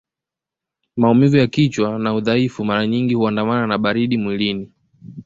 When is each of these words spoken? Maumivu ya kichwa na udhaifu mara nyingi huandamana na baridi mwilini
Maumivu 0.97 1.37
ya 1.37 1.47
kichwa 1.47 1.99
na 1.99 2.13
udhaifu 2.13 2.65
mara 2.65 2.87
nyingi 2.87 3.13
huandamana 3.13 3.67
na 3.67 3.77
baridi 3.77 4.17
mwilini 4.17 4.71